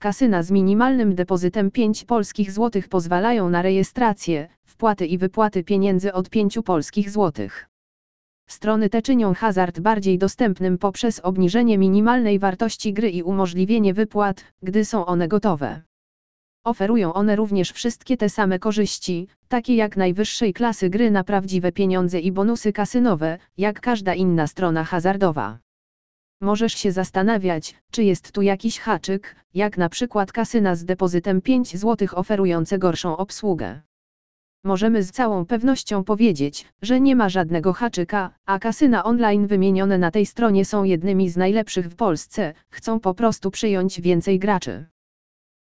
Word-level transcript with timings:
kasyna 0.00 0.42
z 0.42 0.50
minimalnym 0.50 1.14
depozytem 1.14 1.70
5 1.70 2.04
polskich 2.04 2.52
złotych 2.52 2.88
pozwalają 2.88 3.50
na 3.50 3.62
rejestrację, 3.62 4.48
wpłaty 4.64 5.06
i 5.06 5.18
wypłaty 5.18 5.64
pieniędzy 5.64 6.12
od 6.12 6.30
5 6.30 6.58
polskich 6.64 7.10
złotych. 7.10 7.68
Strony 8.48 8.88
te 8.88 9.02
czynią 9.02 9.34
hazard 9.34 9.80
bardziej 9.80 10.18
dostępnym 10.18 10.78
poprzez 10.78 11.20
obniżenie 11.20 11.78
minimalnej 11.78 12.38
wartości 12.38 12.92
gry 12.92 13.10
i 13.10 13.22
umożliwienie 13.22 13.94
wypłat, 13.94 14.44
gdy 14.62 14.84
są 14.84 15.06
one 15.06 15.28
gotowe. 15.28 15.82
Oferują 16.64 17.12
one 17.12 17.36
również 17.36 17.72
wszystkie 17.72 18.16
te 18.16 18.28
same 18.28 18.58
korzyści, 18.58 19.28
takie 19.48 19.76
jak 19.76 19.96
najwyższej 19.96 20.52
klasy 20.52 20.90
gry 20.90 21.10
na 21.10 21.24
prawdziwe 21.24 21.72
pieniądze 21.72 22.20
i 22.20 22.32
bonusy 22.32 22.72
kasynowe, 22.72 23.38
jak 23.56 23.80
każda 23.80 24.14
inna 24.14 24.46
strona 24.46 24.84
hazardowa. 24.84 25.58
Możesz 26.42 26.72
się 26.72 26.92
zastanawiać, 26.92 27.74
czy 27.90 28.04
jest 28.04 28.32
tu 28.32 28.42
jakiś 28.42 28.78
haczyk, 28.78 29.36
jak 29.54 29.78
na 29.78 29.88
przykład 29.88 30.32
kasyna 30.32 30.74
z 30.74 30.84
depozytem 30.84 31.40
5 31.40 31.76
zł 31.76 32.08
oferujące 32.12 32.78
gorszą 32.78 33.16
obsługę. 33.16 33.80
Możemy 34.64 35.02
z 35.02 35.10
całą 35.10 35.46
pewnością 35.46 36.04
powiedzieć, 36.04 36.66
że 36.82 37.00
nie 37.00 37.16
ma 37.16 37.28
żadnego 37.28 37.72
haczyka, 37.72 38.34
a 38.46 38.58
kasyna 38.58 39.04
online 39.04 39.46
wymienione 39.46 39.98
na 39.98 40.10
tej 40.10 40.26
stronie 40.26 40.64
są 40.64 40.84
jednymi 40.84 41.30
z 41.30 41.36
najlepszych 41.36 41.86
w 41.86 41.96
Polsce, 41.96 42.54
chcą 42.70 43.00
po 43.00 43.14
prostu 43.14 43.50
przyjąć 43.50 44.00
więcej 44.00 44.38
graczy. 44.38 44.86